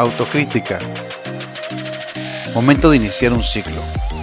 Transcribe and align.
Autocrítica. 0.00 0.78
Momento 2.54 2.88
de 2.88 2.96
iniciar 2.96 3.34
un 3.34 3.42
ciclo. 3.42 3.82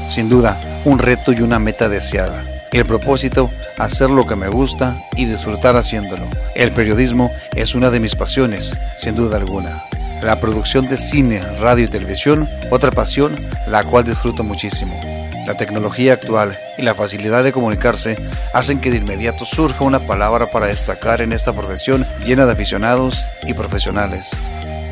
Sin 0.10 0.28
duda, 0.28 0.60
un 0.86 0.98
reto 0.98 1.34
y 1.34 1.42
una 1.42 1.60
meta 1.60 1.88
deseada. 1.88 2.44
El 2.72 2.84
propósito, 2.86 3.52
hacer 3.78 4.10
lo 4.10 4.26
que 4.26 4.36
me 4.36 4.48
gusta 4.48 4.98
y 5.16 5.26
disfrutar 5.26 5.78
haciéndolo. 5.78 6.26
El 6.56 6.72
periodismo 6.72 7.30
es 7.54 7.76
una 7.76 7.92
de 7.92 8.00
mis 8.00 8.16
pasiones, 8.16 8.76
sin 9.00 9.14
duda 9.14 9.38
alguna. 9.38 9.84
La 10.24 10.40
producción 10.40 10.88
de 10.88 10.98
cine, 10.98 11.44
radio 11.62 11.86
y 11.86 11.90
televisión, 11.90 12.50
otra 12.72 12.90
pasión, 12.90 13.36
la 13.68 13.84
cual 13.84 14.04
disfruto 14.04 14.44
muchísimo. 14.44 15.00
La 15.46 15.54
tecnología 15.58 16.14
actual 16.14 16.58
y 16.80 16.82
la 16.82 16.96
facilidad 16.96 17.44
de 17.44 17.54
comunicarse 17.54 18.18
hacen 18.52 18.82
que 18.82 18.90
de 18.90 18.98
inmediato 18.98 19.46
surja 19.46 19.84
una 19.84 20.00
palabra 20.00 20.48
para 20.48 20.66
destacar 20.66 21.22
en 21.22 21.34
esta 21.34 21.54
profesión 21.54 22.04
llena 22.26 22.48
de 22.48 22.54
aficionados 22.54 23.24
y 23.44 23.54
profesionales. 23.54 24.32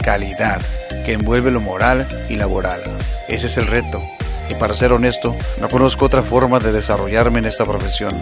Calidad, 0.06 0.62
que 1.04 1.14
envuelve 1.14 1.50
lo 1.50 1.60
moral 1.60 2.08
y 2.30 2.36
laboral. 2.36 2.80
Ese 3.28 3.48
es 3.48 3.58
el 3.58 3.66
reto. 3.66 4.00
Y 4.52 4.54
para 4.54 4.76
ser 4.76 4.94
honesto, 4.94 5.36
no 5.60 5.68
conozco 5.68 6.06
otra 6.06 6.22
forma 6.22 6.60
de 6.60 6.72
desarrollarme 6.72 7.40
en 7.40 7.46
esta 7.46 7.66
profesión. 7.66 8.14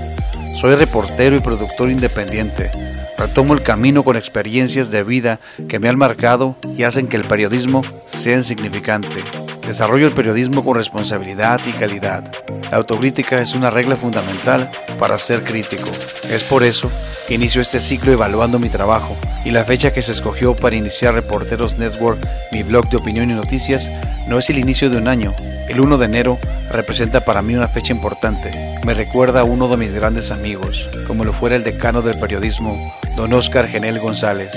Soy 0.62 0.76
reportero 0.76 1.36
y 1.36 1.42
productor 1.42 1.92
independiente. 1.92 2.72
Retomo 3.18 3.54
el 3.54 3.64
camino 3.64 4.04
con 4.04 4.16
experiencias 4.16 4.92
de 4.92 5.04
vida 5.04 5.42
que 5.68 5.80
me 5.80 5.90
han 5.90 5.98
marcado 5.98 6.56
y 6.73 6.84
hacen 6.84 7.09
que 7.09 7.18
el 7.18 7.28
periodismo 7.28 7.84
sea 8.08 8.38
insignificante. 8.38 9.22
Desarrollo 9.68 10.08
el 10.08 10.14
periodismo 10.14 10.64
con 10.64 10.78
responsabilidad 10.78 11.59
y 11.66 11.73
calidad. 11.73 12.31
La 12.73 12.80
autocrítica 12.80 13.40
es 13.40 13.54
una 13.54 13.70
regla 13.70 13.95
fundamental 13.95 14.72
para 14.98 15.20
ser 15.20 15.44
crítico. 15.44 15.92
Es 16.31 16.44
por 16.44 16.64
eso 16.64 16.89
que 17.28 17.36
inicio 17.36 17.61
este 17.61 17.80
ciclo 17.80 18.11
evaluando 18.11 18.58
mi 18.58 18.67
trabajo 18.67 19.16
y 19.45 19.52
la 19.52 19.64
fecha 19.64 19.94
que 19.94 20.02
se 20.02 20.11
escogió 20.11 20.56
para 20.56 20.75
iniciar 20.75 21.14
Reporteros 21.14 21.78
Network, 21.78 22.28
mi 22.52 22.64
blog 22.64 22.89
de 22.89 22.98
opinión 22.98 23.30
y 23.30 23.36
noticias, 23.36 23.92
no 24.28 24.39
es 24.39 24.50
el 24.50 24.58
inicio 24.58 24.89
de 24.89 24.98
un 24.98 25.08
año. 25.08 25.36
El 25.70 25.81
1 25.81 26.00
de 26.00 26.06
enero 26.06 26.39
representa 26.72 27.23
para 27.23 27.44
mí 27.44 27.56
una 27.56 27.67
fecha 27.67 27.94
importante. 27.94 28.52
Me 28.83 28.95
recuerda 28.95 29.42
a 29.42 29.44
uno 29.44 29.67
de 29.67 29.78
mis 29.78 29.94
grandes 29.94 30.31
amigos, 30.31 30.89
como 31.05 31.26
lo 31.26 31.31
fuera 31.31 31.55
el 31.55 31.64
decano 31.64 32.02
del 32.02 32.17
periodismo, 32.17 32.76
don 33.16 33.33
Oscar 33.33 33.67
Genel 33.67 34.00
González. 34.00 34.50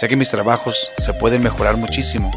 Sé 0.00 0.08
que 0.08 0.16
mis 0.16 0.30
trabajos 0.30 0.90
se 0.96 1.12
pueden 1.12 1.42
mejorar 1.42 1.76
muchísimo, 1.76 2.32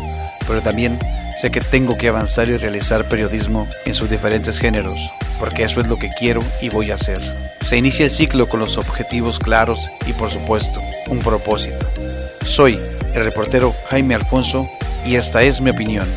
pero 0.45 0.61
también 0.61 1.00
Sé 1.41 1.50
que 1.50 1.59
tengo 1.59 1.97
que 1.97 2.08
avanzar 2.08 2.50
y 2.50 2.58
realizar 2.58 3.06
periodismo 3.06 3.67
en 3.86 3.95
sus 3.95 4.11
diferentes 4.11 4.59
géneros, 4.59 5.11
porque 5.40 5.64
eso 5.64 5.82
es 5.82 5.88
lo 5.88 5.98
que 5.98 6.10
quiero 6.10 6.42
y 6.62 6.70
voy 6.70 6.92
a 6.92 6.96
hacer. 6.96 7.22
Se 7.66 7.78
inicia 7.78 8.06
el 8.06 8.12
ciclo 8.12 8.48
con 8.48 8.60
los 8.60 8.78
objetivos 8.78 9.40
claros 9.40 9.80
y 10.06 10.14
por 10.14 10.32
supuesto, 10.32 10.82
un 11.08 11.20
propósito. 11.20 11.88
Soy 12.46 12.80
el 13.14 13.24
reportero 13.24 13.74
Jaime 13.90 14.16
Alfonso 14.16 14.70
y 15.06 15.16
esta 15.16 15.44
es 15.44 15.62
mi 15.62 15.72
opinión. 15.72 16.08